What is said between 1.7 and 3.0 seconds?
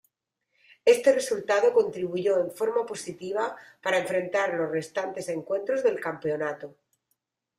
contribuyó en forma